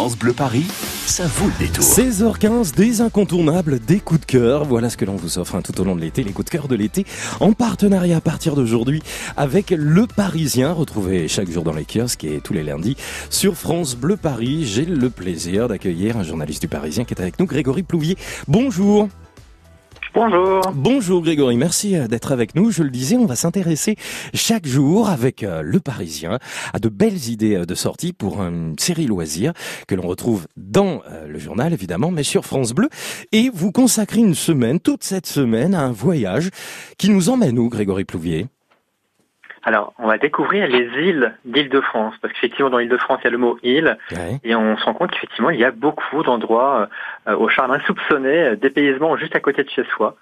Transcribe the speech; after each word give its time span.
France 0.00 0.16
Bleu 0.16 0.32
Paris, 0.32 0.64
ça 1.04 1.26
vaut 1.26 1.48
le 1.48 1.66
détour. 1.66 1.84
16h15, 1.84 2.74
des 2.74 3.02
incontournables, 3.02 3.78
des 3.80 4.00
coups 4.00 4.20
de 4.20 4.24
cœur. 4.24 4.64
Voilà 4.64 4.88
ce 4.88 4.96
que 4.96 5.04
l'on 5.04 5.14
vous 5.14 5.38
offre 5.38 5.56
hein, 5.56 5.60
tout 5.60 5.78
au 5.78 5.84
long 5.84 5.94
de 5.94 6.00
l'été, 6.00 6.24
les 6.24 6.32
coups 6.32 6.46
de 6.46 6.50
cœur 6.50 6.68
de 6.68 6.74
l'été, 6.74 7.04
en 7.38 7.52
partenariat 7.52 8.16
à 8.16 8.20
partir 8.22 8.54
d'aujourd'hui 8.54 9.02
avec 9.36 9.68
Le 9.76 10.06
Parisien, 10.06 10.72
retrouvé 10.72 11.28
chaque 11.28 11.50
jour 11.50 11.64
dans 11.64 11.74
les 11.74 11.84
kiosques 11.84 12.24
et 12.24 12.40
tous 12.40 12.54
les 12.54 12.62
lundis 12.62 12.96
sur 13.28 13.54
France 13.56 13.94
Bleu 13.94 14.16
Paris. 14.16 14.64
J'ai 14.64 14.86
le 14.86 15.10
plaisir 15.10 15.68
d'accueillir 15.68 16.16
un 16.16 16.22
journaliste 16.22 16.62
du 16.62 16.68
Parisien 16.68 17.04
qui 17.04 17.12
est 17.12 17.20
avec 17.20 17.38
nous, 17.38 17.44
Grégory 17.44 17.82
Plouvier. 17.82 18.16
Bonjour. 18.48 19.06
Bonjour. 20.12 20.62
Bonjour 20.74 21.22
Grégory, 21.22 21.56
merci 21.56 21.96
euh, 21.96 22.08
d'être 22.08 22.32
avec 22.32 22.56
nous. 22.56 22.72
Je 22.72 22.82
le 22.82 22.90
disais, 22.90 23.16
on 23.16 23.26
va 23.26 23.36
s'intéresser 23.36 23.94
chaque 24.34 24.66
jour 24.66 25.08
avec 25.08 25.44
euh, 25.44 25.62
Le 25.62 25.78
Parisien 25.78 26.40
à 26.72 26.80
de 26.80 26.88
belles 26.88 27.28
idées 27.28 27.54
euh, 27.54 27.64
de 27.64 27.74
sortie 27.76 28.12
pour 28.12 28.42
une 28.42 28.76
série 28.76 29.06
loisir 29.06 29.52
que 29.86 29.94
l'on 29.94 30.08
retrouve 30.08 30.48
dans 30.56 31.02
le 31.26 31.38
journal 31.38 31.72
évidemment, 31.72 32.10
mais 32.10 32.22
sur 32.24 32.44
France 32.44 32.72
Bleu. 32.72 32.88
Et 33.32 33.50
vous 33.52 33.70
consacrez 33.70 34.20
une 34.20 34.34
semaine, 34.34 34.80
toute 34.80 35.04
cette 35.04 35.26
semaine, 35.26 35.74
à 35.74 35.82
un 35.82 35.92
voyage 35.92 36.50
qui 36.98 37.10
nous 37.10 37.28
emmène 37.28 37.58
où, 37.58 37.68
Grégory 37.68 38.04
Plouvier? 38.04 38.46
Alors, 39.62 39.92
on 39.98 40.06
va 40.06 40.16
découvrir 40.16 40.66
les 40.68 40.88
îles 41.02 41.34
d'Île-de-France, 41.44 42.14
parce 42.22 42.32
qu'effectivement, 42.32 42.70
dans 42.70 42.78
l'Île-de-France, 42.78 43.20
il 43.22 43.24
y 43.24 43.28
a 43.28 43.30
le 43.30 43.38
mot 43.38 43.58
île, 43.62 43.98
et 44.42 44.54
on 44.54 44.76
se 44.78 44.84
rend 44.84 44.94
compte 44.94 45.10
qu'effectivement, 45.10 45.50
il 45.50 45.60
y 45.60 45.64
a 45.64 45.70
beaucoup 45.70 46.22
d'endroits 46.22 46.88
euh, 47.28 47.36
au 47.36 47.48
charme 47.48 47.72
insoupçonné, 47.72 48.42
euh, 48.42 48.56
dépaysement 48.56 49.16
juste 49.16 49.36
à 49.36 49.40
côté 49.40 49.62
de 49.62 49.68
chez 49.68 49.84
soi. 49.94 50.16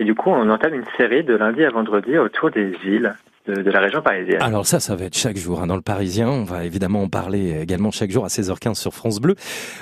Et 0.00 0.04
du 0.04 0.14
coup, 0.14 0.30
on 0.30 0.48
entame 0.50 0.74
une 0.74 0.86
série 0.96 1.22
de 1.22 1.34
lundi 1.34 1.64
à 1.64 1.70
vendredi 1.70 2.18
autour 2.18 2.50
des 2.50 2.72
îles. 2.84 3.14
De, 3.46 3.68
la 3.70 3.80
région 3.80 4.00
parisienne. 4.00 4.40
Alors 4.42 4.64
ça, 4.64 4.78
ça 4.78 4.94
va 4.94 5.06
être 5.06 5.16
chaque 5.16 5.36
jour 5.36 5.60
hein, 5.60 5.66
dans 5.66 5.74
le 5.74 5.82
Parisien. 5.82 6.28
On 6.28 6.44
va 6.44 6.64
évidemment 6.64 7.02
en 7.02 7.08
parler 7.08 7.58
également 7.62 7.90
chaque 7.90 8.10
jour 8.10 8.24
à 8.24 8.28
16h15 8.28 8.74
sur 8.74 8.92
France 8.94 9.18
Bleu. 9.18 9.34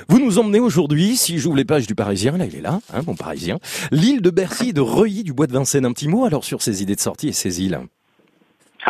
Vous 0.08 0.20
nous 0.20 0.38
emmenez 0.38 0.60
aujourd'hui, 0.60 1.16
si 1.16 1.38
j'ouvre 1.38 1.56
les 1.56 1.66
pages 1.66 1.86
du 1.86 1.94
Parisien, 1.94 2.38
là 2.38 2.46
il 2.46 2.56
est 2.56 2.62
là, 2.62 2.78
hein, 2.94 3.00
mon 3.06 3.14
Parisien, 3.14 3.58
l'île 3.90 4.22
de 4.22 4.30
Bercy 4.30 4.72
de 4.72 4.80
Reuilly 4.80 5.22
du 5.22 5.34
Bois 5.34 5.48
de 5.48 5.52
Vincennes. 5.52 5.84
Un 5.84 5.92
petit 5.92 6.08
mot 6.08 6.24
alors 6.24 6.44
sur 6.44 6.62
ces 6.62 6.82
idées 6.82 6.94
de 6.94 7.00
sortie 7.00 7.28
et 7.28 7.32
ces 7.32 7.62
îles. 7.62 7.80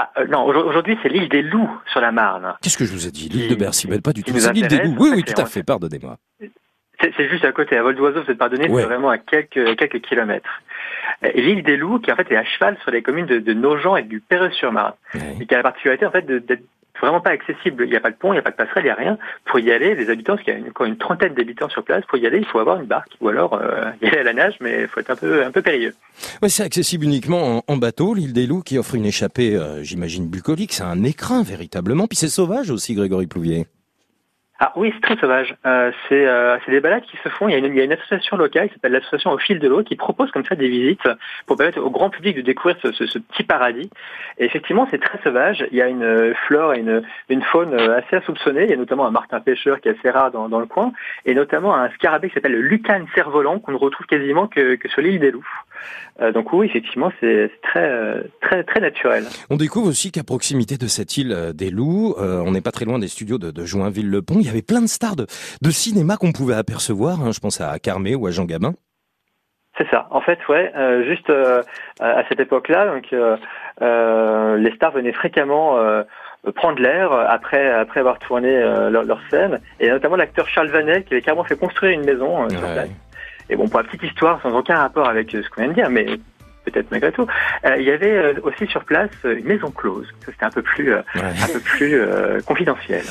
Ah, 0.01 0.13
euh, 0.19 0.27
non, 0.29 0.45
aujourd'hui 0.45 0.97
c'est 1.03 1.09
l'île 1.09 1.29
des 1.29 1.43
Loups 1.43 1.69
sur 1.91 2.01
la 2.01 2.13
Marne. 2.13 2.55
Qu'est-ce 2.63 2.79
que 2.79 2.85
je 2.85 2.93
vous 2.93 3.09
ai 3.09 3.11
dit? 3.11 3.29
L'île 3.29 3.51
de 3.51 3.57
Bercy, 3.57 3.89
pas 4.01 4.13
du 4.13 4.23
tout. 4.23 4.33
C'est 4.39 4.53
l'île 4.53 4.69
des 4.69 4.79
Loups. 4.79 4.95
Oui, 4.97 5.11
oui, 5.13 5.25
tout 5.25 5.41
à 5.41 5.45
fait. 5.45 5.65
Pardonnez-moi. 5.65 6.19
C'est 7.01 7.29
juste 7.29 7.45
à 7.45 7.51
côté, 7.53 7.77
à 7.77 7.83
vol 7.83 7.97
d'oiseau, 7.97 8.23
vous 8.23 8.31
êtes 8.31 8.39
pardonné, 8.39 8.65
c'est 8.69 8.85
vraiment 8.85 9.11
à 9.11 9.19
quelques, 9.19 9.77
quelques 9.77 10.01
kilomètres. 10.01 10.63
L'île 11.35 11.63
des 11.65 11.77
Loups, 11.77 11.99
qui 11.99 12.13
en 12.13 12.17
fait 12.17 12.31
est 12.31 12.37
à 12.37 12.45
cheval 12.45 12.77
sur 12.83 12.91
les 12.93 13.03
communes 13.03 13.27
de, 13.27 13.39
de 13.39 13.53
Nogent 13.53 13.97
et 13.97 14.03
du 14.03 14.21
Perreux-sur-Marne, 14.21 14.95
et 15.41 15.47
qui 15.47 15.55
a 15.55 15.59
la 15.59 15.63
particularité 15.65 16.07
en 16.07 16.11
fait 16.13 16.27
d'être 16.27 16.63
vraiment 17.01 17.21
pas 17.21 17.31
accessible. 17.31 17.85
Il 17.85 17.91
n'y 17.91 17.97
a 17.97 18.01
pas 18.01 18.11
de 18.11 18.17
pont, 18.17 18.33
il 18.33 18.37
n'y 18.37 18.41
a 18.41 18.43
pas 18.43 18.51
de 18.51 18.57
passerelle, 18.57 18.85
il 18.85 18.87
n'y 18.87 18.91
a 18.91 18.95
rien. 18.95 19.19
Pour 19.45 19.59
y 19.59 19.71
aller, 19.71 19.95
les 19.95 20.11
habitants, 20.11 20.35
parce 20.35 20.45
qu'il 20.45 20.55
y 20.55 20.57
a 20.57 20.61
une, 20.61 20.73
une 20.87 20.99
trentaine 20.99 21.35
d'habitants 21.35 21.69
sur 21.69 21.83
place, 21.83 22.05
pour 22.07 22.19
y 22.19 22.27
aller, 22.27 22.39
il 22.39 22.47
faut 22.47 22.59
avoir 22.59 22.81
une 22.81 22.87
barque 22.87 23.13
ou 23.21 23.29
alors 23.29 23.55
euh, 23.55 23.91
y 24.03 24.07
aller 24.07 24.19
à 24.19 24.23
la 24.25 24.33
nage, 24.33 24.55
mais 24.61 24.83
il 24.83 24.89
faut 24.89 25.01
être 25.01 25.11
un 25.11 25.17
peu, 25.17 25.45
un 25.45 25.51
peu 25.51 25.63
périlleux. 25.63 25.95
Ouais, 26.43 26.49
c'est 26.49 26.65
accessible 26.65 27.05
uniquement 27.05 27.63
en, 27.67 27.77
bateau, 27.77 28.15
l'île 28.15 28.33
des 28.33 28.47
Loups, 28.47 28.63
qui 28.63 28.79
offre 28.79 28.95
une 28.95 29.07
échappée, 29.07 29.55
euh, 29.55 29.83
j'imagine, 29.83 30.29
bucolique. 30.29 30.73
C'est 30.73 30.83
un 30.83 31.05
écrin, 31.05 31.43
véritablement. 31.43 32.07
Puis 32.07 32.17
c'est 32.17 32.29
sauvage 32.29 32.71
aussi, 32.71 32.95
Grégory 32.95 33.27
Plouvier. 33.27 33.67
Ah 34.61 34.73
oui, 34.75 34.91
c'est 34.93 35.01
très 35.01 35.17
sauvage. 35.17 35.55
Euh, 35.67 35.93
c'est 36.09 36.27
euh, 36.27 36.59
des 36.67 36.81
balades 36.81 37.05
qui 37.05 37.17
se 37.19 37.29
font. 37.29 37.49
Il 37.49 37.53
y 37.53 37.81
a 37.81 37.85
une, 37.85 37.93
association 37.93 38.37
locale 38.37 38.67
qui 38.69 38.75
s'appelle 38.75 38.91
l'association 38.91 39.31
Au 39.31 39.39
fil 39.39 39.61
de 39.61 39.69
l'eau 39.69 39.85
qui 39.85 39.95
propose 39.95 40.33
comme 40.33 40.45
ça 40.45 40.57
des 40.57 40.69
visites 40.69 41.09
pour 41.47 41.57
permettre 41.57 41.81
au 41.81 41.91
grand 41.91 42.11
public 42.11 42.37
de 42.37 42.43
découvrir 42.43 42.77
ce, 42.83 43.19
petit 43.19 43.45
paradis. 43.45 43.89
Et 44.39 44.47
effectivement, 44.47 44.89
c'est 44.91 45.01
très 45.01 45.19
sauvage. 45.23 45.65
Il 45.71 45.77
y 45.77 45.83
a 45.83 45.87
une 45.87 46.03
euh, 46.03 46.35
flore 46.47 46.75
et 46.75 46.81
une, 46.81 47.03
une 47.29 47.43
faune 47.43 47.73
assez 47.79 48.17
insoupçonnée. 48.17 48.65
Il 48.65 48.71
y 48.71 48.75
a 48.75 48.77
notamment 48.77 49.07
un 49.07 49.13
martin 49.13 49.39
pêcheur 49.39 49.81
qui 49.81 49.89
est 49.89 49.97
assez 49.97 50.11
rare 50.11 50.33
dans, 50.33 50.59
le 50.59 50.67
coin 50.67 50.93
et 51.25 51.35
notamment 51.35 51.77
un 51.77 51.89
scarabée 51.91 52.29
qui 52.29 52.35
s'appelle 52.35 52.53
le 52.53 52.63
lucane 52.63 53.07
cerf-volant 53.15 53.61
qu'on 53.61 53.73
ne 53.73 53.77
retrouve 53.77 54.07
quasiment 54.07 54.49
que 54.49 54.77
sur 54.89 55.03
l'île 55.03 55.21
des 55.21 55.31
Loups. 55.31 55.47
Euh, 56.21 56.33
donc 56.33 56.53
oui, 56.53 56.67
effectivement, 56.67 57.13
c'est 57.21 57.51
très, 57.63 58.25
très, 58.41 58.65
très 58.65 58.81
naturel. 58.81 59.25
On 59.51 59.57
découvre 59.57 59.89
aussi 59.89 60.11
qu'à 60.11 60.25
proximité 60.25 60.77
de 60.77 60.87
cette 60.87 61.17
île 61.17 61.53
des 61.55 61.71
Loups, 61.71 62.15
on 62.19 62.51
n'est 62.51 62.61
pas 62.61 62.73
très 62.73 62.85
loin 62.85 62.99
des 62.99 63.09
studios 63.09 63.39
de, 63.39 63.51
de 63.51 63.65
Joinville-le-Pont 63.65 64.39
il 64.41 64.47
y 64.47 64.49
avait 64.49 64.63
plein 64.63 64.81
de 64.81 64.87
stars 64.87 65.17
de, 65.17 65.71
cinéma 65.71 66.17
qu'on 66.17 66.33
pouvait 66.33 66.55
apercevoir. 66.55 67.21
Hein. 67.21 67.33
je 67.33 67.41
pense 67.41 67.61
à 67.61 67.79
Carmé 67.79 68.15
ou 68.15 68.27
à 68.27 68.31
Jean 68.31 68.45
Gabin. 68.45 68.75
C'est 69.77 69.89
ça. 69.91 70.09
En 70.11 70.21
fait, 70.21 70.39
ouais, 70.49 70.73
euh, 70.77 71.05
juste 71.05 71.31
euh, 71.31 71.63
à 72.01 72.25
cette 72.29 72.41
époque-là, 72.41 72.87
donc 72.87 73.13
euh, 73.13 74.57
les 74.57 74.73
stars 74.75 74.91
venaient 74.93 75.13
fréquemment 75.13 75.79
prendre 76.55 76.81
l'air 76.81 77.13
après 77.13 77.71
après 77.71 78.01
avoir 78.01 78.19
tourné 78.19 78.59
leur, 78.91 79.05
leur, 79.05 79.21
scène, 79.31 79.61
et 79.79 79.89
notamment 79.89 80.17
l'acteur 80.17 80.49
Charles 80.49 80.69
Vanet 80.69 81.05
qui 81.05 81.15
avait 81.15 81.23
carrément 81.23 81.45
fait 81.45 81.59
construire 81.59 81.93
une 81.93 82.05
maison 82.05 82.49
sur 82.49 82.61
place. 82.61 82.89
Et 83.51 83.57
bon, 83.57 83.69
pour 83.69 83.81
la 83.81 83.87
petite 83.87 84.03
histoire, 84.03 84.41
sans 84.43 84.57
aucun 84.57 84.77
rapport 84.77 85.09
avec 85.09 85.31
ce 85.31 85.49
qu'on 85.51 85.63
vient 85.63 85.71
de 85.71 85.75
dire, 85.75 85.91
mais 85.91 86.19
peut-être 86.71 86.91
malgré 86.91 87.13
tout. 87.13 87.27
Euh, 87.65 87.77
il 87.79 87.85
y 87.85 87.91
avait 87.91 88.11
euh, 88.11 88.35
aussi 88.43 88.67
sur 88.67 88.85
place 88.85 89.11
une 89.25 89.45
maison 89.45 89.71
close. 89.71 90.07
C'était 90.25 90.45
un 90.45 90.51
peu 90.51 90.63
plus, 90.63 90.93
euh, 90.93 91.01
un 91.15 91.53
peu 91.53 91.61
plus 91.61 92.01
confidentiel. 92.45 93.05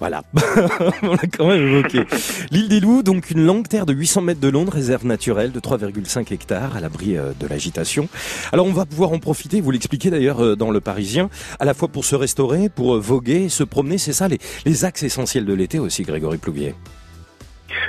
Voilà, 0.00 0.22
on 1.02 1.12
l'a 1.12 1.26
quand 1.36 1.46
même 1.46 1.68
évoqué. 1.68 2.04
L'île 2.50 2.68
des 2.68 2.80
Loups, 2.80 3.02
donc 3.02 3.30
une 3.30 3.46
longue 3.46 3.68
terre 3.68 3.86
de 3.86 3.92
800 3.92 4.22
mètres 4.22 4.40
de 4.40 4.48
long, 4.48 4.64
réserve 4.64 5.06
naturelle 5.06 5.52
de 5.52 5.60
3,5 5.60 6.32
hectares 6.32 6.76
à 6.76 6.80
l'abri 6.80 7.14
de 7.14 7.46
l'agitation. 7.46 8.08
Alors 8.52 8.66
on 8.66 8.72
va 8.72 8.86
pouvoir 8.86 9.12
en 9.12 9.18
profiter, 9.18 9.60
vous 9.60 9.70
l'expliquez 9.70 10.10
d'ailleurs 10.10 10.56
dans 10.56 10.70
Le 10.70 10.80
Parisien, 10.80 11.30
à 11.60 11.64
la 11.64 11.74
fois 11.74 11.88
pour 11.88 12.04
se 12.04 12.16
restaurer, 12.16 12.68
pour 12.68 12.98
voguer, 12.98 13.48
se 13.48 13.62
promener, 13.62 13.98
c'est 13.98 14.12
ça 14.12 14.26
les, 14.26 14.38
les 14.66 14.84
axes 14.84 15.04
essentiels 15.04 15.44
de 15.44 15.54
l'été 15.54 15.78
aussi, 15.78 16.02
Grégory 16.02 16.38
Plouvier. 16.38 16.74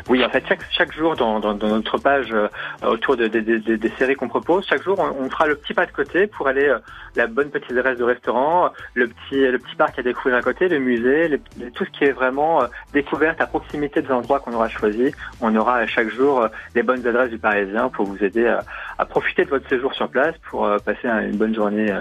Oui, 0.07 0.23
en 0.23 0.29
fait, 0.29 0.43
chaque, 0.47 0.61
chaque 0.69 0.93
jour 0.93 1.15
dans, 1.15 1.39
dans, 1.39 1.55
dans 1.55 1.67
notre 1.67 1.97
page 1.97 2.31
euh, 2.31 2.47
autour 2.83 3.17
de, 3.17 3.27
des 3.27 3.91
séries 3.97 4.15
qu'on 4.15 4.27
propose, 4.27 4.63
chaque 4.67 4.83
jour 4.83 4.99
on, 4.99 5.29
fera 5.31 5.47
le 5.47 5.55
petit 5.55 5.73
pas 5.73 5.87
de 5.87 5.91
côté 5.91 6.27
pour 6.27 6.47
aller 6.47 6.67
euh, 6.67 6.77
la 7.15 7.25
bonne 7.25 7.49
petite 7.49 7.71
adresse 7.71 7.97
de 7.97 8.03
restaurant, 8.03 8.69
le 8.93 9.07
petit 9.07 9.39
le 9.39 9.57
petit 9.57 9.75
parc 9.75 9.97
à 9.97 10.03
découvrir 10.03 10.35
à 10.35 10.43
côté, 10.43 10.69
le 10.69 10.77
musée, 10.77 11.41
tout 11.73 11.85
ce 11.85 11.89
qui 11.89 12.03
est 12.03 12.11
vraiment 12.11 12.61
euh, 12.61 12.67
découverte 12.93 13.41
à 13.41 13.47
proximité 13.47 14.03
des 14.03 14.11
endroits 14.11 14.39
qu'on 14.39 14.53
aura 14.53 14.69
choisis. 14.69 15.11
On 15.41 15.55
aura 15.55 15.87
chaque 15.87 16.09
jour 16.09 16.47
les 16.75 16.83
bonnes 16.83 17.05
adresses 17.07 17.31
du 17.31 17.39
Parisien 17.39 17.89
pour 17.89 18.05
vous 18.05 18.23
aider 18.23 18.47
à 18.99 19.05
profiter 19.05 19.43
de 19.43 19.49
votre 19.49 19.67
séjour 19.67 19.93
sur 19.95 20.07
place 20.09 20.35
pour 20.51 20.69
passer 20.85 21.07
une 21.07 21.37
bonne 21.37 21.55
journée 21.55 21.91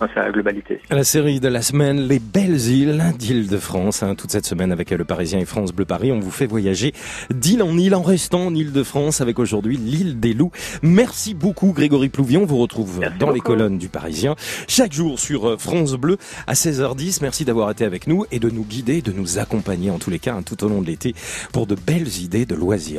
dans 0.00 0.08
sa 0.14 0.30
globalité. 0.30 0.80
La 0.90 1.04
série 1.04 1.40
de 1.40 1.48
la 1.48 1.62
semaine, 1.62 2.06
les 2.06 2.18
belles 2.18 2.60
îles 2.68 3.02
d'Île-de-France, 3.18 4.02
hein, 4.02 4.14
toute 4.14 4.30
cette 4.30 4.46
semaine 4.46 4.72
avec 4.72 4.90
Le 4.90 5.04
Parisien 5.04 5.38
et 5.38 5.44
France 5.44 5.72
Bleu 5.72 5.84
Paris, 5.84 6.12
on 6.12 6.20
vous 6.20 6.30
fait 6.30 6.46
voyager 6.46 6.92
d'île 7.30 7.62
en 7.62 7.76
île 7.76 7.94
en 7.94 8.02
restant 8.02 8.46
en 8.46 8.54
Île-de-France 8.54 9.20
avec 9.20 9.38
aujourd'hui 9.38 9.76
l'île 9.76 10.20
des 10.20 10.34
loups. 10.34 10.52
Merci 10.82 11.34
beaucoup 11.34 11.72
Grégory 11.72 12.08
Plouvion, 12.08 12.42
on 12.42 12.46
vous 12.46 12.58
retrouve 12.58 13.00
dans 13.18 13.30
les 13.30 13.40
colonnes 13.40 13.78
du 13.78 13.88
Parisien 13.88 14.34
chaque 14.66 14.92
jour 14.92 15.18
sur 15.18 15.48
euh, 15.48 15.56
France 15.56 15.94
Bleu 15.94 16.16
à 16.46 16.54
16h10. 16.54 17.18
Merci 17.22 17.44
d'avoir 17.44 17.70
été 17.70 17.84
avec 17.84 18.06
nous 18.06 18.24
et 18.30 18.38
de 18.38 18.50
nous 18.50 18.64
guider, 18.64 19.02
de 19.02 19.12
nous 19.12 19.38
accompagner 19.38 19.90
en 19.90 19.98
tous 19.98 20.10
les 20.10 20.18
cas 20.18 20.34
hein, 20.34 20.42
tout 20.42 20.64
au 20.64 20.68
long 20.68 20.82
de 20.82 20.86
l'été 20.86 21.14
pour 21.52 21.66
de 21.66 21.74
belles 21.74 22.18
idées 22.18 22.46
de 22.46 22.54
loisirs. 22.54 22.96